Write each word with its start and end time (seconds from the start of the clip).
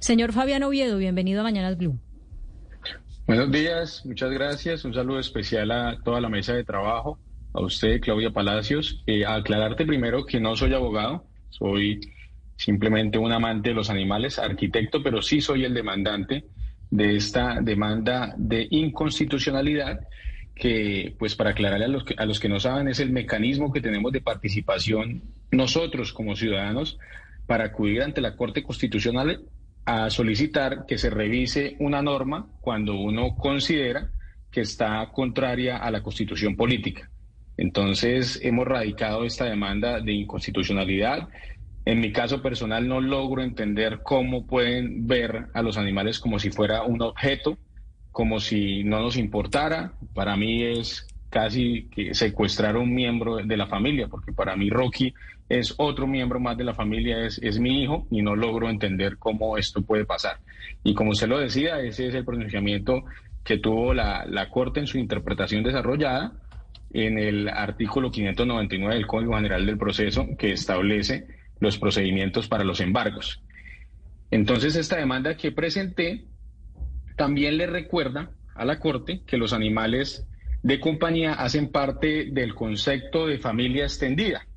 Señor 0.00 0.32
Fabián 0.32 0.62
Oviedo, 0.62 0.98
bienvenido 0.98 1.40
a 1.40 1.44
Mañanas 1.44 1.76
Blue. 1.76 1.98
Buenos 3.26 3.50
días, 3.50 4.06
muchas 4.06 4.30
gracias. 4.30 4.84
Un 4.84 4.94
saludo 4.94 5.18
especial 5.18 5.70
a 5.72 5.98
toda 6.04 6.20
la 6.20 6.28
mesa 6.28 6.54
de 6.54 6.62
trabajo, 6.62 7.18
a 7.52 7.60
usted, 7.60 8.00
Claudia 8.00 8.30
Palacios. 8.30 9.02
Eh, 9.06 9.26
aclararte 9.26 9.84
primero 9.84 10.24
que 10.24 10.38
no 10.38 10.54
soy 10.54 10.74
abogado, 10.74 11.24
soy 11.50 12.00
simplemente 12.56 13.18
un 13.18 13.32
amante 13.32 13.70
de 13.70 13.74
los 13.74 13.90
animales, 13.90 14.38
arquitecto, 14.38 15.02
pero 15.02 15.22
sí 15.22 15.40
soy 15.40 15.64
el 15.64 15.74
demandante 15.74 16.44
de 16.90 17.16
esta 17.16 17.60
demanda 17.60 18.32
de 18.36 18.68
inconstitucionalidad 18.70 20.00
que, 20.54 21.14
pues 21.18 21.34
para 21.34 21.50
aclararle 21.50 21.84
a 21.84 21.88
los 21.88 22.04
que, 22.04 22.14
a 22.16 22.24
los 22.26 22.40
que 22.40 22.48
no 22.48 22.60
saben, 22.60 22.88
es 22.88 23.00
el 23.00 23.10
mecanismo 23.10 23.72
que 23.72 23.80
tenemos 23.80 24.12
de 24.12 24.20
participación 24.20 25.22
nosotros 25.50 26.12
como 26.12 26.36
ciudadanos 26.36 26.98
para 27.46 27.64
acudir 27.64 28.02
ante 28.02 28.20
la 28.20 28.36
Corte 28.36 28.62
Constitucional 28.62 29.42
a 29.86 30.10
solicitar 30.10 30.84
que 30.86 30.98
se 30.98 31.10
revise 31.10 31.76
una 31.78 32.02
norma 32.02 32.46
cuando 32.60 32.96
uno 32.96 33.36
considera 33.36 34.10
que 34.50 34.60
está 34.60 35.08
contraria 35.12 35.78
a 35.78 35.90
la 35.90 36.02
constitución 36.02 36.56
política. 36.56 37.10
Entonces, 37.56 38.38
hemos 38.42 38.66
radicado 38.66 39.24
esta 39.24 39.46
demanda 39.46 40.00
de 40.00 40.12
inconstitucionalidad 40.12 41.28
en 41.86 42.00
mi 42.00 42.12
caso 42.12 42.42
personal 42.42 42.88
no 42.88 43.00
logro 43.00 43.44
entender 43.44 44.00
cómo 44.02 44.44
pueden 44.44 45.06
ver 45.06 45.46
a 45.54 45.62
los 45.62 45.78
animales 45.78 46.18
como 46.18 46.40
si 46.40 46.50
fuera 46.50 46.82
un 46.82 47.00
objeto, 47.00 47.58
como 48.10 48.40
si 48.40 48.82
no 48.82 49.00
nos 49.00 49.16
importara. 49.16 49.92
Para 50.12 50.36
mí 50.36 50.64
es 50.64 51.06
casi 51.36 51.86
que 51.94 52.14
secuestrar 52.14 52.76
a 52.76 52.78
un 52.78 52.94
miembro 52.94 53.36
de 53.36 53.56
la 53.58 53.66
familia, 53.66 54.08
porque 54.08 54.32
para 54.32 54.56
mí 54.56 54.70
Rocky 54.70 55.12
es 55.50 55.74
otro 55.76 56.06
miembro 56.06 56.40
más 56.40 56.56
de 56.56 56.64
la 56.64 56.72
familia, 56.72 57.26
es, 57.26 57.38
es 57.42 57.58
mi 57.58 57.82
hijo 57.82 58.06
y 58.10 58.22
no 58.22 58.34
logro 58.34 58.70
entender 58.70 59.18
cómo 59.18 59.58
esto 59.58 59.82
puede 59.82 60.06
pasar. 60.06 60.38
Y 60.82 60.94
como 60.94 61.10
usted 61.10 61.28
lo 61.28 61.38
decía, 61.38 61.78
ese 61.80 62.06
es 62.06 62.14
el 62.14 62.24
pronunciamiento 62.24 63.04
que 63.44 63.58
tuvo 63.58 63.92
la, 63.92 64.24
la 64.24 64.48
Corte 64.48 64.80
en 64.80 64.86
su 64.86 64.96
interpretación 64.96 65.62
desarrollada 65.62 66.32
en 66.94 67.18
el 67.18 67.50
artículo 67.50 68.10
599 68.10 68.94
del 68.94 69.06
Código 69.06 69.34
General 69.34 69.66
del 69.66 69.76
Proceso, 69.76 70.26
que 70.38 70.52
establece 70.52 71.26
los 71.60 71.76
procedimientos 71.76 72.48
para 72.48 72.64
los 72.64 72.80
embargos. 72.80 73.42
Entonces, 74.30 74.74
esta 74.74 74.96
demanda 74.96 75.36
que 75.36 75.52
presenté 75.52 76.24
también 77.14 77.58
le 77.58 77.66
recuerda 77.66 78.30
a 78.54 78.64
la 78.64 78.78
Corte 78.78 79.20
que 79.26 79.36
los 79.36 79.52
animales 79.52 80.26
de 80.66 80.80
compañía 80.80 81.34
hacen 81.34 81.70
parte 81.70 82.24
del 82.32 82.52
concepto 82.52 83.28
de 83.28 83.38
familia 83.38 83.84
extendida, 83.84 84.48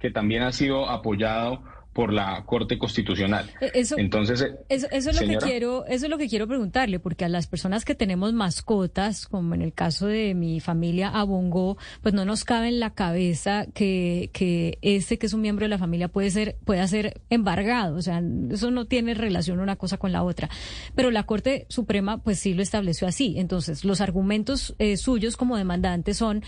que 0.00 0.10
también 0.10 0.42
ha 0.42 0.50
sido 0.50 0.88
apoyado 0.88 1.62
por 1.96 2.12
la 2.12 2.44
Corte 2.44 2.76
Constitucional. 2.78 3.50
Eh, 3.58 3.70
eso, 3.72 3.96
Entonces, 3.96 4.42
eh, 4.42 4.54
eso, 4.68 4.86
es 4.90 5.18
lo 5.18 5.26
que 5.26 5.38
quiero, 5.38 5.86
eso 5.86 6.04
es 6.04 6.10
lo 6.10 6.18
que 6.18 6.28
quiero 6.28 6.46
preguntarle, 6.46 6.98
porque 6.98 7.24
a 7.24 7.30
las 7.30 7.46
personas 7.46 7.86
que 7.86 7.94
tenemos 7.94 8.34
mascotas, 8.34 9.26
como 9.26 9.54
en 9.54 9.62
el 9.62 9.72
caso 9.72 10.06
de 10.06 10.34
mi 10.34 10.60
familia 10.60 11.08
Abongo, 11.08 11.78
pues 12.02 12.12
no 12.12 12.26
nos 12.26 12.44
cabe 12.44 12.68
en 12.68 12.80
la 12.80 12.90
cabeza 12.90 13.64
que, 13.72 14.28
que 14.34 14.78
este 14.82 15.18
que 15.18 15.24
es 15.24 15.32
un 15.32 15.40
miembro 15.40 15.64
de 15.64 15.70
la 15.70 15.78
familia 15.78 16.08
puede 16.08 16.30
ser, 16.30 16.56
pueda 16.66 16.86
ser 16.86 17.22
embargado. 17.30 17.96
O 17.96 18.02
sea, 18.02 18.22
eso 18.50 18.70
no 18.70 18.84
tiene 18.84 19.14
relación 19.14 19.58
una 19.58 19.76
cosa 19.76 19.96
con 19.96 20.12
la 20.12 20.22
otra. 20.22 20.50
Pero 20.94 21.10
la 21.10 21.22
Corte 21.22 21.64
Suprema, 21.70 22.22
pues 22.22 22.38
sí 22.38 22.52
lo 22.52 22.60
estableció 22.60 23.08
así. 23.08 23.36
Entonces, 23.38 23.86
los 23.86 24.02
argumentos 24.02 24.74
eh, 24.78 24.98
suyos 24.98 25.38
como 25.38 25.56
demandantes 25.56 26.18
son 26.18 26.44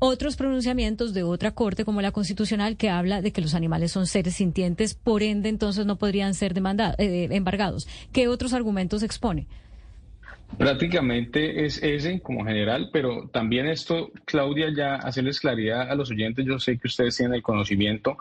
otros 0.00 0.36
pronunciamientos 0.36 1.14
de 1.14 1.22
otra 1.22 1.52
corte 1.52 1.84
como 1.84 2.02
la 2.02 2.10
constitucional 2.10 2.76
que 2.76 2.90
habla 2.90 3.22
de 3.22 3.32
que 3.32 3.40
los 3.40 3.54
animales 3.54 3.92
son 3.92 4.06
seres 4.06 4.34
sintientes, 4.34 4.94
por 4.94 5.22
ende 5.22 5.48
entonces 5.48 5.86
no 5.86 5.96
podrían 5.96 6.34
ser 6.34 6.54
demandados, 6.54 6.96
eh, 6.98 7.28
embargados. 7.30 7.86
¿Qué 8.12 8.26
otros 8.26 8.52
argumentos 8.52 9.02
expone? 9.02 9.46
Prácticamente 10.58 11.64
es 11.64 11.82
ese 11.82 12.20
como 12.20 12.44
general, 12.44 12.90
pero 12.92 13.28
también 13.28 13.68
esto, 13.68 14.10
Claudia, 14.24 14.72
ya 14.74 14.96
hacerles 14.96 15.38
claridad 15.38 15.88
a 15.88 15.94
los 15.94 16.10
oyentes, 16.10 16.44
yo 16.44 16.58
sé 16.58 16.78
que 16.78 16.88
ustedes 16.88 17.16
tienen 17.16 17.34
el 17.34 17.42
conocimiento, 17.42 18.16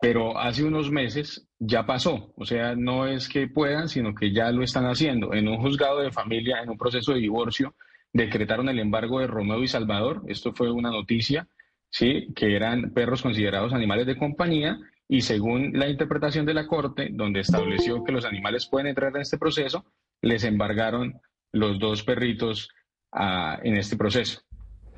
pero 0.00 0.38
hace 0.38 0.62
unos 0.62 0.90
meses 0.90 1.48
ya 1.58 1.86
pasó, 1.86 2.32
o 2.36 2.44
sea, 2.44 2.74
no 2.76 3.06
es 3.06 3.28
que 3.28 3.48
puedan, 3.48 3.88
sino 3.88 4.14
que 4.14 4.32
ya 4.32 4.52
lo 4.52 4.62
están 4.62 4.84
haciendo. 4.84 5.32
En 5.32 5.48
un 5.48 5.56
juzgado 5.56 6.00
de 6.00 6.12
familia, 6.12 6.60
en 6.62 6.70
un 6.70 6.78
proceso 6.78 7.12
de 7.12 7.20
divorcio, 7.20 7.74
decretaron 8.14 8.68
el 8.70 8.78
embargo 8.78 9.20
de 9.20 9.26
Romeo 9.26 9.62
y 9.62 9.68
Salvador. 9.68 10.22
Esto 10.28 10.54
fue 10.54 10.70
una 10.70 10.90
noticia, 10.90 11.46
¿sí? 11.90 12.32
que 12.34 12.56
eran 12.56 12.92
perros 12.92 13.20
considerados 13.20 13.74
animales 13.74 14.06
de 14.06 14.16
compañía 14.16 14.78
y 15.08 15.20
según 15.20 15.72
la 15.74 15.88
interpretación 15.88 16.46
de 16.46 16.54
la 16.54 16.66
Corte, 16.66 17.10
donde 17.12 17.40
estableció 17.40 18.02
que 18.04 18.12
los 18.12 18.24
animales 18.24 18.66
pueden 18.66 18.86
entrar 18.86 19.14
en 19.14 19.22
este 19.22 19.36
proceso, 19.36 19.84
les 20.22 20.44
embargaron 20.44 21.20
los 21.52 21.78
dos 21.78 22.04
perritos 22.04 22.70
ah, 23.12 23.58
en 23.62 23.76
este 23.76 23.96
proceso. 23.96 24.40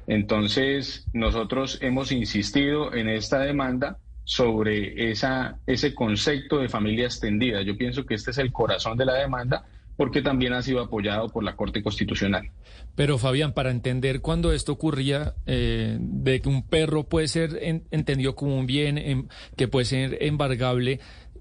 Entonces, 0.07 1.09
nosotros 1.13 1.79
hemos 1.81 2.13
insistido 2.13 2.95
en 2.95 3.09
esta 3.09 3.41
demanda 3.41 3.99
sobre 4.25 5.11
esa, 5.11 5.59
ese 5.67 5.95
concepto 5.95 6.59
de 6.59 6.69
familia 6.69 7.07
extendida. 7.07 7.63
Yo 7.63 7.77
pienso 7.77 8.05
que 8.05 8.15
este 8.15 8.31
es 8.31 8.39
el 8.39 8.53
corazón 8.53 8.99
de 8.99 9.07
la 9.07 9.15
demanda 9.15 9.65
porque 9.97 10.23
también 10.23 10.53
ha 10.53 10.63
sido 10.63 10.81
apoyado 10.81 11.29
por 11.29 11.43
la 11.43 11.57
Corte 11.57 11.83
Constitucional. 11.83 12.51
Pero 12.95 13.19
Fabián, 13.19 13.53
para 13.53 13.71
entender 13.71 14.21
cuando 14.21 14.53
esto 14.53 14.73
ocurría, 14.73 15.35
eh, 15.47 15.97
de 16.01 16.41
que 16.41 16.49
un 16.49 16.67
perro 16.67 17.05
puede 17.05 17.29
ser 17.29 17.59
entendido 17.91 18.35
como 18.35 18.59
un 18.59 18.67
bien 18.67 18.99
em, 18.99 19.29
que 19.57 19.69
puede 19.69 19.87
ser 19.87 20.19
embargable, 20.23 21.01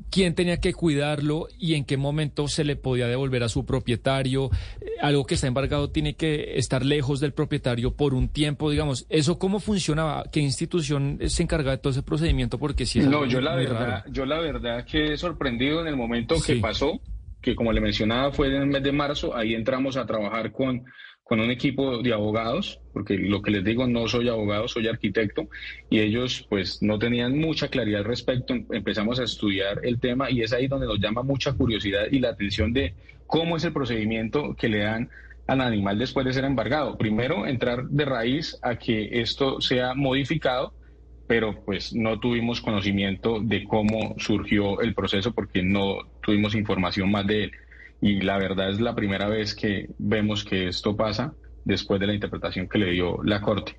quién 0.09 0.35
tenía 0.35 0.59
que 0.59 0.73
cuidarlo 0.73 1.47
y 1.57 1.73
en 1.75 1.85
qué 1.85 1.97
momento 1.97 2.47
se 2.47 2.63
le 2.63 2.75
podía 2.75 3.07
devolver 3.07 3.43
a 3.43 3.49
su 3.49 3.65
propietario. 3.65 4.49
Eh, 4.81 4.91
algo 5.01 5.25
que 5.25 5.35
está 5.35 5.47
embargado 5.47 5.89
tiene 5.89 6.15
que 6.15 6.57
estar 6.57 6.85
lejos 6.85 7.19
del 7.19 7.33
propietario 7.33 7.93
por 7.95 8.13
un 8.13 8.29
tiempo, 8.29 8.69
digamos. 8.69 9.05
¿Eso 9.09 9.39
cómo 9.39 9.59
funcionaba? 9.59 10.23
¿Qué 10.31 10.39
institución 10.39 11.19
se 11.27 11.43
encarga 11.43 11.71
de 11.71 11.77
todo 11.77 11.91
ese 11.91 12.03
procedimiento? 12.03 12.57
Porque 12.57 12.85
si 12.85 12.99
No, 12.99 13.25
yo 13.25 13.41
la, 13.41 13.55
verdad, 13.55 14.05
yo 14.11 14.25
la 14.25 14.39
verdad 14.39 14.85
que 14.85 15.13
he 15.13 15.17
sorprendido 15.17 15.81
en 15.81 15.87
el 15.87 15.95
momento 15.95 16.35
que 16.45 16.55
pasó 16.57 17.01
que 17.45 17.53
como 17.53 17.71
le 17.71 17.79
mencionaba 17.79 18.31
fue 18.31 18.47
en 18.47 18.55
el 18.55 18.65
mes 18.65 18.81
de 18.81 18.91
marzo, 18.91 19.35
ahí 19.35 19.53
entramos 19.53 19.97
a 19.97 20.07
trabajar 20.07 20.51
con, 20.51 20.83
con 21.23 21.39
un 21.39 21.51
equipo 21.51 22.01
de 22.01 22.11
abogados, 22.11 22.81
porque 22.91 23.19
lo 23.19 23.43
que 23.43 23.51
les 23.51 23.63
digo, 23.63 23.85
no 23.85 24.07
soy 24.07 24.29
abogado, 24.29 24.67
soy 24.67 24.87
arquitecto, 24.87 25.47
y 25.87 25.99
ellos 25.99 26.47
pues 26.49 26.81
no 26.81 26.97
tenían 26.97 27.37
mucha 27.37 27.67
claridad 27.67 27.99
al 27.99 28.05
respecto, 28.05 28.55
empezamos 28.71 29.19
a 29.19 29.25
estudiar 29.25 29.81
el 29.83 29.99
tema 29.99 30.31
y 30.31 30.41
es 30.41 30.53
ahí 30.53 30.67
donde 30.67 30.87
nos 30.87 30.99
llama 30.99 31.21
mucha 31.21 31.53
curiosidad 31.53 32.07
y 32.11 32.17
la 32.17 32.29
atención 32.29 32.73
de 32.73 32.95
cómo 33.27 33.57
es 33.57 33.63
el 33.63 33.73
procedimiento 33.73 34.55
que 34.55 34.67
le 34.67 34.79
dan 34.79 35.09
al 35.45 35.61
animal 35.61 35.99
después 35.99 36.25
de 36.25 36.33
ser 36.33 36.45
embargado. 36.45 36.97
Primero, 36.97 37.45
entrar 37.45 37.87
de 37.89 38.05
raíz 38.05 38.57
a 38.63 38.79
que 38.79 39.21
esto 39.21 39.61
sea 39.61 39.93
modificado 39.93 40.73
pero 41.27 41.63
pues 41.65 41.93
no 41.93 42.19
tuvimos 42.19 42.61
conocimiento 42.61 43.39
de 43.41 43.63
cómo 43.63 44.15
surgió 44.17 44.81
el 44.81 44.93
proceso 44.93 45.33
porque 45.33 45.63
no 45.63 45.97
tuvimos 46.21 46.55
información 46.55 47.11
más 47.11 47.25
de 47.25 47.45
él. 47.45 47.51
Y 48.01 48.21
la 48.21 48.37
verdad 48.37 48.69
es 48.69 48.79
la 48.79 48.93
primera 48.93 49.27
vez 49.27 49.55
que 49.55 49.87
vemos 49.97 50.43
que 50.43 50.67
esto 50.67 50.95
pasa 50.95 51.33
después 51.63 51.99
de 51.99 52.07
la 52.07 52.13
interpretación 52.13 52.69
que 52.69 52.77
le 52.77 52.91
dio 52.91 53.23
la 53.23 53.41
Corte. 53.41 53.77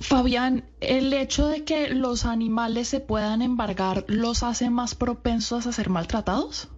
Fabián, 0.00 0.70
¿el 0.80 1.12
hecho 1.12 1.48
de 1.48 1.64
que 1.64 1.88
los 1.88 2.24
animales 2.26 2.88
se 2.88 3.00
puedan 3.00 3.42
embargar 3.42 4.04
los 4.08 4.42
hace 4.42 4.70
más 4.70 4.94
propensos 4.94 5.66
a 5.66 5.72
ser 5.72 5.88
maltratados? 5.88 6.70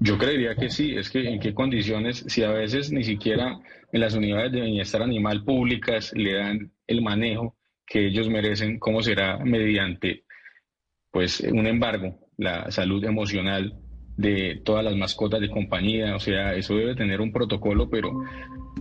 Yo 0.00 0.16
creería 0.16 0.54
que 0.54 0.70
sí, 0.70 0.94
es 0.94 1.10
que 1.10 1.28
en 1.28 1.40
qué 1.40 1.54
condiciones, 1.54 2.24
si 2.28 2.42
a 2.44 2.50
veces 2.50 2.92
ni 2.92 3.02
siquiera 3.02 3.58
en 3.92 4.00
las 4.00 4.14
unidades 4.14 4.52
de 4.52 4.60
bienestar 4.60 5.02
animal 5.02 5.44
públicas 5.44 6.12
le 6.14 6.34
dan 6.34 6.72
el 6.86 7.02
manejo 7.02 7.57
que 7.88 8.06
ellos 8.06 8.28
merecen, 8.28 8.78
cómo 8.78 9.02
será 9.02 9.38
mediante 9.38 10.24
pues 11.10 11.40
un 11.40 11.66
embargo, 11.66 12.18
la 12.36 12.70
salud 12.70 13.02
emocional 13.04 13.74
de 14.16 14.60
todas 14.64 14.84
las 14.84 14.96
mascotas 14.96 15.40
de 15.40 15.48
compañía, 15.48 16.14
o 16.16 16.20
sea, 16.20 16.54
eso 16.54 16.74
debe 16.74 16.94
tener 16.94 17.20
un 17.20 17.32
protocolo, 17.32 17.88
pero 17.88 18.22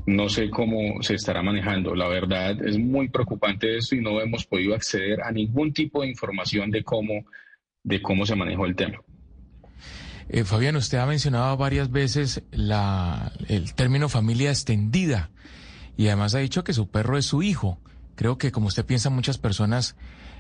no 0.06 0.30
sé 0.30 0.50
cómo 0.50 1.01
se 1.01 1.15
estará 1.15 1.42
manejando. 1.44 1.95
La 1.95 2.07
verdad 2.07 2.59
es 2.65 2.77
muy 2.77 3.09
preocupante 3.09 3.77
esto 3.77 3.95
y 3.95 4.01
no 4.01 4.19
hemos 4.19 4.45
podido 4.45 4.74
acceder 4.75 5.21
a 5.21 5.31
ningún 5.31 5.74
tipo 5.74 6.01
de 6.01 6.10
información 6.10 6.71
de 6.71 6.83
cómo, 6.83 7.25
de 7.83 8.01
cómo 8.01 8.25
se 8.25 8.36
manejó 8.36 8.65
el 8.65 8.75
tema. 8.75 9.00
Eh, 10.30 10.44
Fabián, 10.44 10.75
usted 10.75 10.98
ha 10.98 11.06
mencionado 11.06 11.56
varias 11.56 11.89
veces 11.92 12.44
la, 12.51 13.31
el 13.48 13.74
término 13.75 14.10
familia 14.10 14.50
extendida 14.50 15.30
y 15.95 16.07
además 16.07 16.36
ha 16.36 16.39
dicho 16.39 16.63
que 16.63 16.74
su 16.74 16.89
perro 16.89 17.18
es 17.18 17.25
su 17.25 17.44
hijo. 17.44 17.80
Creo 18.17 18.39
que 18.39 18.51
como 18.51 18.67
usted 18.67 18.83
piensa 18.83 19.11
muchas 19.11 19.37
personas 19.37 19.95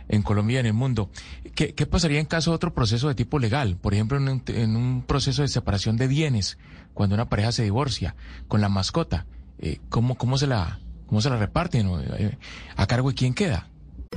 en 0.09 0.23
Colombia 0.23 0.55
y 0.55 0.59
en 0.61 0.65
el 0.65 0.73
mundo. 0.73 1.11
¿Qué, 1.53 1.73
pasaría 1.85 2.19
en 2.19 2.25
caso 2.25 2.51
de 2.51 2.55
otro 2.55 2.73
proceso 2.73 3.07
de 3.07 3.13
tipo 3.13 3.37
legal? 3.37 3.77
Por 3.77 3.93
ejemplo, 3.93 4.17
en 4.17 4.75
un, 4.75 5.03
proceso 5.03 5.43
de 5.43 5.47
separación 5.47 5.95
de 5.95 6.07
bienes, 6.07 6.57
cuando 6.95 7.13
una 7.13 7.29
pareja 7.29 7.51
se 7.51 7.63
divorcia 7.63 8.15
con 8.47 8.61
la 8.61 8.67
mascota. 8.67 9.27
Eh, 9.59 9.79
¿cómo, 9.89 10.15
cómo, 10.15 10.39
se 10.39 10.47
la, 10.47 10.79
¿Cómo 11.05 11.21
se 11.21 11.29
la 11.29 11.37
reparten? 11.37 11.87
Eh, 12.17 12.35
¿A 12.75 12.87
cargo 12.87 13.09
de 13.09 13.15
quién 13.15 13.35
queda? 13.35 13.67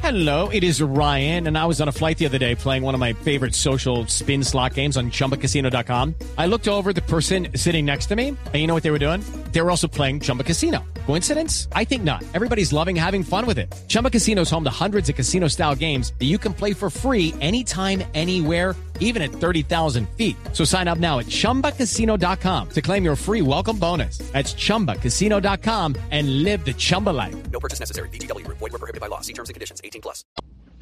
Hello, 0.02 0.48
it 0.50 0.62
is 0.62 0.80
Ryan, 0.80 1.46
and 1.48 1.58
I 1.58 1.66
was 1.66 1.80
on 1.80 1.88
a 1.88 1.92
flight 1.92 2.16
the 2.16 2.24
other 2.24 2.38
day 2.38 2.54
playing 2.54 2.84
one 2.84 2.94
of 2.94 3.00
my 3.00 3.12
favorite 3.12 3.54
social 3.54 4.06
spin 4.06 4.42
slot 4.42 4.74
games 4.74 4.96
on 4.96 5.10
chumbacasino.com. 5.10 6.14
I 6.38 6.46
looked 6.46 6.68
over 6.68 6.92
the 6.92 7.02
person 7.02 7.48
sitting 7.56 7.86
next 7.86 8.06
to 8.06 8.16
me, 8.16 8.28
and 8.28 8.54
you 8.54 8.66
know 8.66 8.74
what 8.74 8.82
they 8.82 8.92
were 8.92 9.00
doing? 9.00 9.20
They 9.52 9.60
were 9.60 9.70
also 9.70 9.88
playing 9.88 10.20
Chumba 10.20 10.44
Casino. 10.44 10.84
Coincidence? 11.10 11.66
I 11.72 11.82
think 11.82 12.04
not. 12.04 12.22
Everybody's 12.34 12.72
loving 12.72 12.94
having 12.94 13.24
fun 13.24 13.44
with 13.44 13.58
it. 13.58 13.68
Chumba 13.88 14.10
Casino 14.10 14.42
is 14.42 14.50
home 14.50 14.62
to 14.62 14.70
hundreds 14.70 15.08
of 15.08 15.16
casino 15.16 15.48
style 15.48 15.74
games 15.74 16.12
that 16.20 16.26
you 16.26 16.38
can 16.38 16.54
play 16.54 16.72
for 16.72 16.88
free 16.88 17.34
anytime, 17.40 18.04
anywhere, 18.14 18.76
even 19.00 19.20
at 19.20 19.32
30,000 19.32 20.08
feet. 20.16 20.36
So 20.52 20.64
sign 20.64 20.86
up 20.86 20.98
now 20.98 21.18
at 21.18 21.26
chumbacasino.com 21.26 22.68
to 22.68 22.80
claim 22.80 23.04
your 23.04 23.16
free 23.16 23.42
welcome 23.42 23.76
bonus. 23.76 24.18
That's 24.30 24.54
chumbacasino.com 24.54 25.96
and 26.12 26.44
live 26.44 26.64
the 26.64 26.74
Chumba 26.74 27.10
life. 27.10 27.50
No 27.50 27.58
purchase 27.58 27.80
necessary. 27.80 28.08
DTW, 28.10 28.46
void, 28.46 28.60
were 28.60 28.78
prohibited 28.78 29.00
by 29.00 29.08
law. 29.08 29.20
See 29.20 29.32
terms 29.32 29.48
and 29.48 29.54
conditions 29.54 29.80
18 29.82 30.00
plus. 30.02 30.24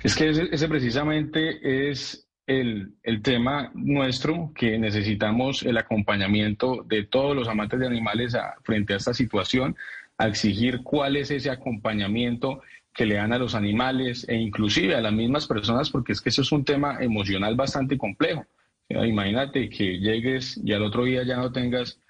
Es 0.04 0.14
que 0.14 0.28
ese, 0.28 0.48
ese 0.52 0.68
precisamente 0.68 1.88
es 1.88 2.28
el, 2.46 2.92
el, 3.02 3.22
tema 3.22 3.70
nuestro 3.74 4.52
que 4.54 4.78
necesitamos 4.78 5.62
el 5.62 5.78
acompañamiento 5.78 6.84
de 6.86 7.04
todos 7.04 7.34
los 7.34 7.48
amantes 7.48 7.80
de 7.80 7.86
animales 7.86 8.34
a, 8.34 8.56
frente 8.62 8.94
a 8.94 8.96
esta 8.96 9.12
situación, 9.12 9.76
a 10.18 10.26
exigir 10.26 10.82
cuál 10.82 11.16
es 11.16 11.30
ese 11.30 11.50
acompañamiento 11.50 12.60
que 12.92 13.06
le 13.06 13.14
dan 13.14 13.32
a 13.32 13.38
los 13.38 13.54
animales 13.54 14.28
e 14.28 14.34
inclusive 14.36 14.96
a 14.96 15.00
las 15.00 15.12
mismas 15.12 15.46
personas, 15.46 15.88
porque 15.88 16.12
es 16.12 16.20
que 16.20 16.30
eso 16.30 16.42
es 16.42 16.50
un 16.50 16.64
tema 16.64 16.98
emocional 17.00 17.54
bastante 17.54 17.96
complejo. 17.96 18.44
Imagínate 18.88 19.68
que 19.68 19.98
llegues 19.98 20.60
y 20.64 20.72
al 20.72 20.82
otro 20.82 21.04
día 21.04 21.22
ya 21.22 21.36
no 21.36 21.52
tengas 21.52 22.00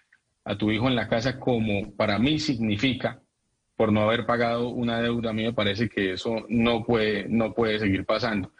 a 0.44 0.56
tu 0.56 0.70
hijo 0.70 0.88
en 0.88 0.96
la 0.96 1.08
casa 1.08 1.38
como 1.38 1.92
para 1.94 2.18
mí 2.18 2.38
significa 2.38 3.20
por 3.76 3.92
no 3.92 4.02
haber 4.02 4.24
pagado 4.24 4.70
una 4.70 5.00
deuda. 5.00 5.30
A 5.30 5.32
mí 5.34 5.42
me 5.42 5.52
parece 5.52 5.88
que 5.88 6.14
eso 6.14 6.46
no 6.48 6.84
puede, 6.84 7.28
no 7.28 7.52
puede 7.52 7.78
seguir 7.78 8.06
pasando. 8.06 8.52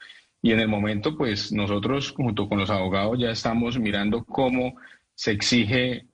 Y 0.43 0.53
en 0.53 0.61
el 0.61 0.69
momento, 0.69 1.17
pues 1.17 1.51
nosotros 1.53 2.13
junto 2.13 2.49
con 2.49 2.59
los 2.59 2.71
abogados 2.71 3.19
ya 3.19 3.31
estamos 3.31 3.79
mirando 3.79 4.25
cómo 4.25 4.77
se 5.15 5.33
exige 5.33 6.07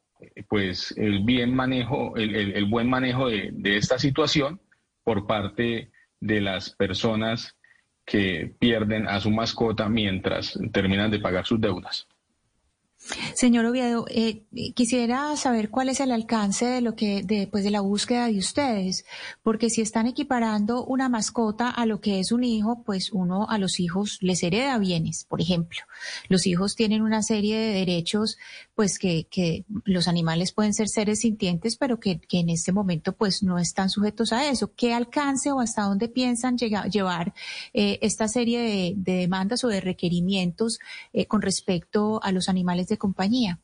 pues 0.48 0.94
el 0.96 1.24
bien 1.24 1.54
manejo, 1.54 2.16
el, 2.16 2.64
buen 2.66 2.88
manejo 2.88 3.28
de, 3.28 3.50
de, 3.52 3.76
esta 3.76 3.98
situación 3.98 4.60
por 5.02 5.26
parte 5.26 5.90
de 6.20 6.40
las 6.40 6.70
personas 6.70 7.56
que 8.04 8.54
pierden 8.58 9.08
a 9.08 9.20
su 9.20 9.30
mascota 9.30 9.88
mientras 9.88 10.58
terminan 10.72 11.10
de 11.10 11.20
pagar 11.20 11.46
sus 11.46 11.60
deudas. 11.60 12.06
Señor 13.34 13.66
Oviedo, 13.66 14.06
eh, 14.08 14.44
quisiera 14.74 15.36
saber 15.36 15.68
cuál 15.68 15.88
es 15.88 16.00
el 16.00 16.10
alcance 16.10 16.64
de 16.64 16.80
lo 16.80 16.94
que, 16.94 17.22
de, 17.22 17.46
pues, 17.46 17.62
de 17.64 17.70
la 17.70 17.80
búsqueda 17.80 18.26
de 18.28 18.38
ustedes, 18.38 19.04
porque 19.42 19.68
si 19.68 19.82
están 19.82 20.06
equiparando 20.06 20.84
una 20.84 21.08
mascota 21.08 21.68
a 21.68 21.84
lo 21.84 22.00
que 22.00 22.20
es 22.20 22.32
un 22.32 22.44
hijo, 22.44 22.82
pues 22.84 23.12
uno 23.12 23.46
a 23.48 23.58
los 23.58 23.78
hijos 23.78 24.18
les 24.20 24.42
hereda 24.42 24.78
bienes, 24.78 25.26
por 25.28 25.40
ejemplo. 25.40 25.80
Los 26.28 26.46
hijos 26.46 26.76
tienen 26.76 27.02
una 27.02 27.22
serie 27.22 27.58
de 27.58 27.74
derechos, 27.74 28.38
pues 28.74 28.98
que, 28.98 29.26
que 29.30 29.64
los 29.84 30.08
animales 30.08 30.52
pueden 30.52 30.72
ser 30.72 30.88
seres 30.88 31.20
sintientes, 31.20 31.76
pero 31.76 32.00
que, 32.00 32.18
que, 32.20 32.38
en 32.38 32.48
este 32.48 32.72
momento, 32.72 33.12
pues 33.12 33.42
no 33.42 33.58
están 33.58 33.90
sujetos 33.90 34.32
a 34.32 34.48
eso. 34.48 34.72
¿Qué 34.74 34.94
alcance 34.94 35.52
o 35.52 35.60
hasta 35.60 35.82
dónde 35.82 36.08
piensan 36.08 36.56
llegar, 36.56 36.88
llevar 36.88 37.34
eh, 37.74 37.98
esta 38.00 38.28
serie 38.28 38.60
de, 38.60 38.94
de, 38.96 39.18
demandas 39.18 39.62
o 39.64 39.68
de 39.68 39.80
requerimientos 39.80 40.78
eh, 41.12 41.26
con 41.26 41.42
respecto 41.42 42.20
a 42.22 42.32
los 42.32 42.48
animales 42.48 42.88
de 42.88 42.93
compañía. 42.96 43.60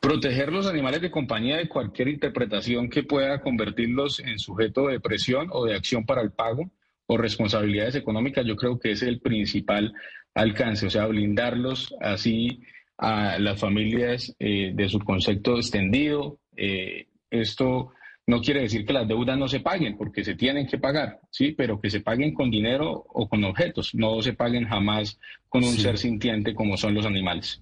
Proteger 0.00 0.50
los 0.50 0.66
animales 0.66 1.02
de 1.02 1.10
compañía 1.10 1.58
de 1.58 1.68
cualquier 1.68 2.08
interpretación 2.08 2.88
que 2.88 3.02
pueda 3.02 3.42
convertirlos 3.42 4.20
en 4.20 4.38
sujeto 4.38 4.86
de 4.86 4.98
presión 4.98 5.48
o 5.52 5.66
de 5.66 5.74
acción 5.74 6.06
para 6.06 6.22
el 6.22 6.32
pago 6.32 6.70
o 7.06 7.16
responsabilidades 7.18 7.96
económicas, 7.96 8.46
yo 8.46 8.56
creo 8.56 8.78
que 8.78 8.92
es 8.92 9.02
el 9.02 9.20
principal 9.20 9.92
alcance, 10.34 10.86
o 10.86 10.90
sea, 10.90 11.06
blindarlos 11.06 11.94
así 12.00 12.62
a 12.96 13.38
las 13.38 13.58
familias 13.58 14.34
eh, 14.38 14.72
de 14.74 14.88
su 14.88 15.00
concepto 15.00 15.56
extendido. 15.56 16.38
Eh, 16.56 17.08
esto 17.30 17.92
no 18.26 18.40
quiere 18.40 18.62
decir 18.62 18.86
que 18.86 18.92
las 18.92 19.08
deudas 19.08 19.36
no 19.36 19.48
se 19.48 19.60
paguen, 19.60 19.96
porque 19.96 20.24
se 20.24 20.34
tienen 20.34 20.66
que 20.66 20.78
pagar, 20.78 21.20
sí, 21.30 21.52
pero 21.52 21.80
que 21.80 21.90
se 21.90 22.00
paguen 22.00 22.32
con 22.32 22.50
dinero 22.50 23.04
o 23.08 23.28
con 23.28 23.42
objetos, 23.44 23.94
no 23.94 24.22
se 24.22 24.34
paguen 24.34 24.66
jamás 24.66 25.18
con 25.48 25.64
un 25.64 25.72
ser 25.72 25.98
sintiente 25.98 26.54
como 26.54 26.76
son 26.76 26.94
los 26.94 27.06
animales. 27.06 27.60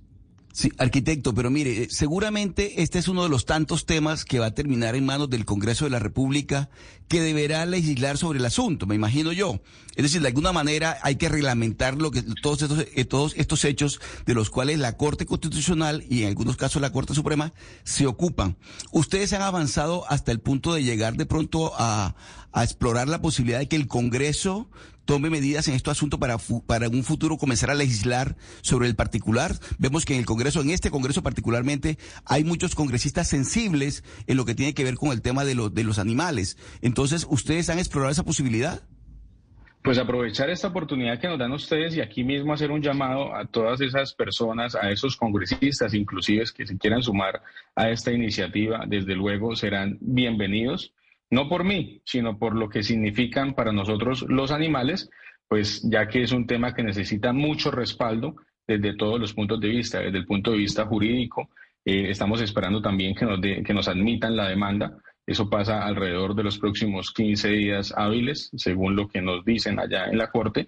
Sí, 0.52 0.72
arquitecto, 0.78 1.34
pero 1.34 1.50
mire, 1.50 1.84
eh, 1.84 1.88
seguramente 1.90 2.82
este 2.82 2.98
es 2.98 3.08
uno 3.08 3.22
de 3.22 3.28
los 3.28 3.44
tantos 3.44 3.86
temas 3.86 4.24
que 4.24 4.38
va 4.38 4.46
a 4.46 4.54
terminar 4.54 4.96
en 4.96 5.04
manos 5.04 5.30
del 5.30 5.44
Congreso 5.44 5.84
de 5.84 5.90
la 5.90 5.98
República 5.98 6.68
que 7.08 7.20
deberá 7.22 7.66
legislar 7.66 8.18
sobre 8.18 8.38
el 8.38 8.44
asunto, 8.44 8.86
me 8.86 8.94
imagino 8.94 9.32
yo. 9.32 9.60
Es 9.98 10.04
decir, 10.04 10.20
de 10.20 10.28
alguna 10.28 10.52
manera 10.52 10.96
hay 11.02 11.16
que 11.16 11.28
reglamentar 11.28 11.96
lo 12.00 12.12
que 12.12 12.22
todos 12.40 12.62
estos, 12.62 12.86
eh, 12.94 13.04
todos 13.04 13.34
estos 13.36 13.64
hechos 13.64 14.00
de 14.26 14.34
los 14.34 14.48
cuales 14.48 14.78
la 14.78 14.96
Corte 14.96 15.26
Constitucional 15.26 16.04
y 16.08 16.22
en 16.22 16.28
algunos 16.28 16.56
casos 16.56 16.80
la 16.80 16.92
Corte 16.92 17.14
Suprema 17.14 17.52
se 17.82 18.06
ocupan. 18.06 18.56
Ustedes 18.92 19.32
han 19.32 19.42
avanzado 19.42 20.04
hasta 20.08 20.30
el 20.30 20.38
punto 20.38 20.72
de 20.72 20.84
llegar 20.84 21.16
de 21.16 21.26
pronto 21.26 21.72
a, 21.76 22.14
explorar 22.54 23.08
la 23.08 23.22
posibilidad 23.22 23.58
de 23.58 23.68
que 23.68 23.76
el 23.76 23.86
Congreso 23.86 24.68
tome 25.04 25.30
medidas 25.30 25.68
en 25.68 25.74
este 25.74 25.90
asunto 25.90 26.18
para, 26.18 26.36
para 26.66 26.88
un 26.88 27.02
futuro 27.02 27.38
comenzar 27.38 27.70
a 27.70 27.74
legislar 27.74 28.36
sobre 28.62 28.88
el 28.88 28.94
particular. 28.94 29.58
Vemos 29.78 30.04
que 30.04 30.12
en 30.12 30.20
el 30.20 30.26
Congreso, 30.26 30.60
en 30.60 30.70
este 30.70 30.90
Congreso 30.90 31.22
particularmente, 31.22 31.98
hay 32.24 32.44
muchos 32.44 32.74
congresistas 32.74 33.26
sensibles 33.26 34.04
en 34.26 34.36
lo 34.36 34.44
que 34.44 34.54
tiene 34.54 34.74
que 34.74 34.84
ver 34.84 34.96
con 34.96 35.10
el 35.10 35.22
tema 35.22 35.44
de, 35.44 35.54
de 35.72 35.84
los 35.84 35.98
animales. 35.98 36.56
¿Ustedes 36.98 37.70
han 37.70 37.78
explorado 37.78 38.12
esa 38.12 38.24
posibilidad? 38.24 38.80
Pues 39.82 39.98
aprovechar 39.98 40.50
esta 40.50 40.68
oportunidad 40.68 41.20
que 41.20 41.28
nos 41.28 41.38
dan 41.38 41.52
ustedes 41.52 41.96
y 41.96 42.00
aquí 42.00 42.24
mismo 42.24 42.52
hacer 42.52 42.70
un 42.70 42.82
llamado 42.82 43.34
a 43.34 43.46
todas 43.46 43.80
esas 43.80 44.12
personas, 44.12 44.74
a 44.74 44.90
esos 44.90 45.16
congresistas 45.16 45.94
inclusive 45.94 46.44
que 46.54 46.66
se 46.66 46.76
quieran 46.76 47.02
sumar 47.02 47.40
a 47.76 47.88
esta 47.88 48.10
iniciativa, 48.12 48.84
desde 48.86 49.14
luego 49.14 49.54
serán 49.54 49.96
bienvenidos 50.00 50.92
no 51.30 51.48
por 51.48 51.64
mí, 51.64 52.00
sino 52.04 52.38
por 52.38 52.54
lo 52.54 52.68
que 52.68 52.82
significan 52.82 53.54
para 53.54 53.72
nosotros 53.72 54.24
los 54.28 54.50
animales, 54.50 55.10
pues 55.46 55.82
ya 55.82 56.08
que 56.08 56.22
es 56.22 56.32
un 56.32 56.46
tema 56.46 56.74
que 56.74 56.82
necesita 56.82 57.32
mucho 57.32 57.70
respaldo 57.70 58.36
desde 58.66 58.94
todos 58.96 59.20
los 59.20 59.34
puntos 59.34 59.60
de 59.60 59.68
vista, 59.68 60.00
desde 60.00 60.18
el 60.18 60.26
punto 60.26 60.52
de 60.52 60.58
vista 60.58 60.86
jurídico. 60.86 61.50
Eh, 61.84 62.10
estamos 62.10 62.40
esperando 62.40 62.82
también 62.82 63.14
que 63.14 63.24
nos, 63.24 63.40
que 63.40 63.74
nos 63.74 63.88
admitan 63.88 64.36
la 64.36 64.48
demanda. 64.48 64.98
Eso 65.28 65.50
pasa 65.50 65.84
alrededor 65.84 66.34
de 66.34 66.42
los 66.42 66.58
próximos 66.58 67.12
15 67.12 67.50
días 67.50 67.92
hábiles, 67.94 68.50
según 68.56 68.96
lo 68.96 69.08
que 69.08 69.20
nos 69.20 69.44
dicen 69.44 69.78
allá 69.78 70.06
en 70.06 70.16
la 70.16 70.30
Corte. 70.30 70.66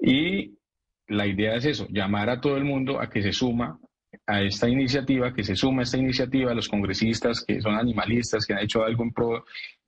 Y 0.00 0.58
la 1.06 1.28
idea 1.28 1.54
es 1.54 1.64
eso, 1.64 1.86
llamar 1.90 2.28
a 2.28 2.40
todo 2.40 2.56
el 2.56 2.64
mundo 2.64 3.00
a 3.00 3.08
que 3.08 3.22
se 3.22 3.32
suma 3.32 3.78
a 4.26 4.42
esta 4.42 4.68
iniciativa, 4.68 5.32
que 5.32 5.44
se 5.44 5.54
suma 5.54 5.82
a 5.82 5.84
esta 5.84 5.96
iniciativa, 5.96 6.52
los 6.54 6.68
congresistas 6.68 7.44
que 7.46 7.60
son 7.60 7.76
animalistas, 7.76 8.44
que 8.44 8.52
han 8.52 8.64
hecho 8.64 8.82
algo 8.82 9.04
en 9.04 9.12
pro 9.12 9.44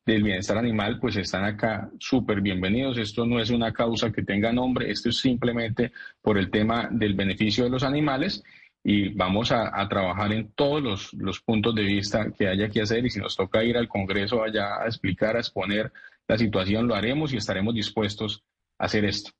del 0.07 0.23
bienestar 0.23 0.57
animal, 0.57 1.01
pues 1.01 1.17
están 1.17 1.45
acá 1.45 1.91
súper 1.99 2.43
bienvenidos. 2.43 2.99
Esto 2.99 3.27
no 3.27 3.41
es 3.41 3.51
una 3.51 3.73
causa 3.73 4.13
que 4.13 4.23
tenga 4.23 4.53
nombre, 4.53 4.89
esto 4.89 5.09
es 5.09 5.19
simplemente 5.19 5.91
por 6.21 6.39
el 6.39 6.49
tema 6.49 6.89
del 6.93 7.15
beneficio 7.15 7.65
de 7.65 7.71
los 7.71 7.83
animales 7.83 8.45
y 8.85 9.11
vamos 9.11 9.53
a, 9.53 9.89
trabajar 9.89 10.33
en 10.33 10.53
todos 10.53 11.13
los, 11.13 11.41
puntos 11.41 11.75
de 11.75 11.83
vista 11.83 12.33
que 12.37 12.49
haya 12.49 12.69
que 12.69 12.83
hacer 12.83 13.05
y 13.07 13.11
si 13.11 13.21
nos 13.21 13.37
toca 13.37 13.63
ir 13.63 13.77
al 13.77 13.89
Congreso 13.89 14.43
allá 14.43 14.83
a 14.83 14.87
explicar, 14.87 15.37
a 15.37 15.41
exponer 15.41 15.93
la 16.27 16.37
situación, 16.37 16.89
lo 16.89 16.95
haremos 16.95 17.33
y 17.33 17.37
estaremos 17.37 17.75
dispuestos 17.75 18.43
a 18.79 18.87
hacer 18.87 19.05
esto. 19.05 19.31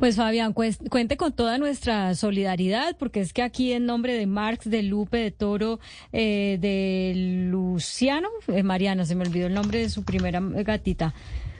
Pues 0.00 0.16
Fabián, 0.16 0.54
cuente 0.54 1.18
con 1.18 1.34
toda 1.34 1.58
nuestra 1.58 2.14
solidaridad, 2.14 2.96
porque 2.98 3.20
es 3.20 3.34
que 3.34 3.42
aquí 3.42 3.72
en 3.72 3.84
nombre 3.84 4.14
de 4.14 4.26
Marx, 4.26 4.70
de 4.70 4.82
Lupe, 4.82 5.18
de 5.18 5.30
Toro, 5.30 5.78
eh, 6.12 6.56
de 6.58 7.12
Luciano, 7.50 8.28
eh, 8.46 8.62
Mariana, 8.62 9.04
se 9.04 9.14
me 9.14 9.26
olvidó 9.26 9.46
el 9.48 9.54
nombre 9.54 9.80
de 9.80 9.90
su 9.90 10.04
primera 10.04 10.40
gatita. 10.40 11.12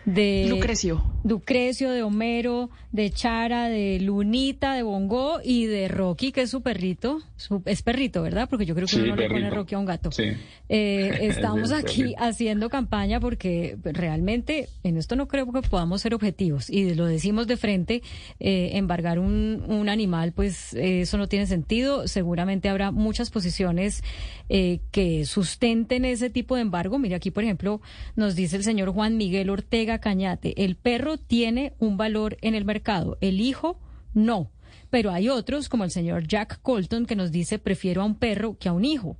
De 0.05 0.47
Lucrecio. 0.49 1.05
Lucrecio, 1.25 1.91
de 1.91 2.03
Homero, 2.03 2.71
de 2.93 3.11
Chara, 3.11 3.69
de 3.69 4.01
Lunita, 4.01 4.75
de 4.75 4.83
Bongo 4.83 5.41
y 5.45 5.67
de 5.67 5.89
Rocky, 5.89 6.33
que 6.33 6.43
es 6.43 6.51
su 6.51 6.63
perrito. 6.63 7.21
es 7.67 7.83
perrito, 7.83 8.23
¿verdad? 8.23 8.49
Porque 8.49 8.65
yo 8.65 8.75
creo 8.75 8.87
que 8.87 8.97
uno 8.97 9.07
no 9.09 9.17
le 9.17 9.29
pone 9.29 9.51
Rocky 9.51 9.75
a 9.75 9.79
un 9.79 9.85
gato. 9.85 10.11
Eh, 10.69 11.19
estamos 11.23 11.73
aquí 11.73 12.15
haciendo 12.19 12.71
campaña 12.71 13.21
porque 13.21 13.77
realmente 13.85 14.69
en 14.85 14.97
esto 14.97 15.17
no 15.17 15.29
creo 15.29 15.53
que 15.53 15.63
podamos 15.63 16.03
ser 16.03 16.15
objetivos 16.15 16.71
y 16.71 16.95
lo 16.95 17.07
decimos 17.07 17.47
de 17.47 17.57
frente, 17.57 18.03
eh, 18.41 18.71
embargar 18.75 19.19
un, 19.19 19.65
un, 19.67 19.89
animal, 19.89 20.33
pues 20.33 20.75
eso 20.75 21.19
no 21.19 21.29
tiene 21.29 21.47
sentido. 21.47 22.09
Seguramente 22.09 22.69
habrá 22.69 22.91
muchas 22.91 23.31
posiciones 23.31 24.03
eh, 24.51 24.81
que 24.93 25.25
sustenten 25.27 26.05
ese 26.05 26.31
tipo 26.31 26.55
de 26.55 26.63
embargo. 26.63 26.99
Mire, 26.99 27.15
aquí, 27.15 27.31
por 27.31 27.45
ejemplo, 27.45 27.81
nos 28.17 28.35
dice 28.35 28.57
el 28.57 28.65
señor 28.65 28.91
Juan 28.91 29.17
Miguel 29.17 29.51
Ortega 29.51 29.88
Cañate, 29.97 30.63
el 30.63 30.77
perro 30.77 31.17
tiene 31.17 31.73
un 31.79 31.97
valor 31.97 32.37
en 32.43 32.55
el 32.55 32.67
mercado, 32.67 33.17
el 33.23 33.41
hijo 33.41 33.79
no. 34.13 34.51
Pero 34.91 35.11
hay 35.11 35.31
otros, 35.31 35.71
como 35.71 35.85
el 35.85 35.91
señor 35.91 36.27
Jack 36.27 36.61
Colton, 36.61 37.07
que 37.07 37.17
nos 37.17 37.33
dice 37.33 37.59
prefiero 37.59 38.03
a 38.03 38.05
un 38.05 38.15
perro 38.15 38.59
que 38.59 38.69
a 38.69 38.75
un 38.75 38.85
hijo. 38.85 39.17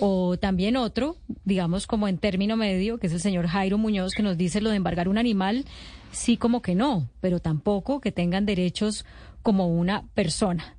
O 0.00 0.36
también 0.38 0.76
otro, 0.76 1.16
digamos 1.44 1.86
como 1.86 2.08
en 2.08 2.18
término 2.18 2.56
medio, 2.56 2.98
que 2.98 3.06
es 3.06 3.12
el 3.12 3.20
señor 3.20 3.46
Jairo 3.46 3.78
Muñoz, 3.78 4.12
que 4.12 4.22
nos 4.22 4.36
dice 4.36 4.60
lo 4.60 4.70
de 4.70 4.76
embargar 4.76 5.08
un 5.08 5.18
animal, 5.18 5.64
sí 6.10 6.36
como 6.36 6.62
que 6.62 6.74
no, 6.74 7.08
pero 7.20 7.40
tampoco 7.40 8.00
que 8.00 8.12
tengan 8.12 8.46
derechos 8.46 9.04
como 9.42 9.68
una 9.68 10.06
persona. 10.14 10.74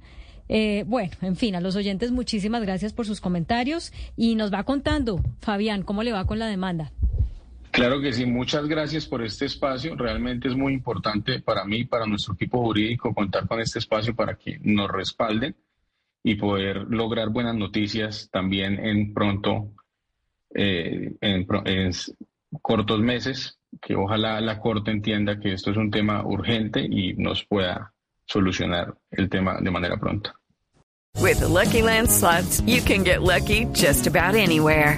Eh, 0.47 0.83
bueno, 0.87 1.11
en 1.21 1.35
fin, 1.35 1.55
a 1.55 1.61
los 1.61 1.75
oyentes 1.75 2.11
muchísimas 2.11 2.63
gracias 2.63 2.91
por 2.91 3.05
sus 3.05 3.21
comentarios 3.21 3.93
y 4.17 4.35
nos 4.35 4.51
va 4.51 4.63
contando, 4.63 5.23
Fabián, 5.39 5.83
cómo 5.83 6.03
le 6.03 6.11
va 6.11 6.25
con 6.25 6.39
la 6.39 6.47
demanda. 6.47 6.91
Claro 7.71 8.01
que 8.01 8.11
sí, 8.11 8.25
muchas 8.25 8.67
gracias 8.67 9.05
por 9.05 9.23
este 9.23 9.45
espacio. 9.45 9.95
Realmente 9.95 10.47
es 10.47 10.55
muy 10.55 10.73
importante 10.73 11.39
para 11.39 11.65
mí, 11.65 11.85
para 11.85 12.05
nuestro 12.05 12.33
equipo 12.33 12.61
jurídico, 12.61 13.13
contar 13.13 13.47
con 13.47 13.59
este 13.59 13.79
espacio 13.79 14.15
para 14.15 14.35
que 14.35 14.59
nos 14.63 14.89
respalden 14.89 15.55
y 16.23 16.35
poder 16.35 16.87
lograr 16.89 17.29
buenas 17.29 17.55
noticias 17.55 18.29
también 18.31 18.83
en 18.83 19.13
pronto, 19.13 19.71
eh, 20.53 21.13
en, 21.21 21.47
cortos 22.61 22.99
meses, 22.99 23.59
que 23.79 23.95
ojalá 23.95 24.41
la 24.41 24.59
Corte 24.59 24.89
entienda 24.89 25.39
que 25.39 25.53
esto 25.53 25.69
es 25.69 25.77
un 25.77 25.91
tema 25.91 26.25
urgente 26.25 26.81
y 26.81 27.13
nos 27.13 27.45
pueda 27.45 27.93
solucionar 28.25 28.97
el 29.11 29.29
tema 29.29 29.59
de 29.61 29.71
manera 29.71 29.97
pronta. 29.97 30.33
With 31.21 31.41
Lucky 31.41 31.81
Land 31.81 32.09
you 32.65 32.81
can 32.81 33.03
get 33.03 33.21
lucky 33.21 33.65
just 33.73 34.07
about 34.07 34.35
anywhere. 34.35 34.97